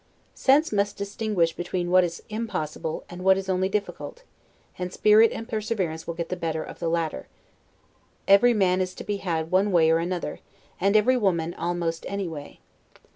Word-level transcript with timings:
Sense 0.33 0.71
must 0.71 0.97
distinguish 0.97 1.53
between 1.53 1.91
what 1.91 2.03
is 2.03 2.23
impossible, 2.27 3.03
and 3.07 3.23
what 3.23 3.37
is 3.37 3.47
only 3.47 3.69
difficult; 3.69 4.23
and 4.79 4.91
spirit 4.91 5.31
and 5.31 5.47
perseverance 5.47 6.07
will 6.07 6.15
get 6.15 6.29
the 6.29 6.35
better 6.35 6.63
of 6.63 6.79
the 6.79 6.89
latter. 6.89 7.27
Every 8.27 8.55
man 8.55 8.81
is 8.81 8.95
to 8.95 9.03
be 9.03 9.17
had 9.17 9.51
one 9.51 9.71
way 9.71 9.91
or 9.91 9.99
another, 9.99 10.39
and 10.79 10.95
every 10.95 11.17
woman 11.17 11.53
almost 11.53 12.07
any 12.09 12.27
way. 12.27 12.61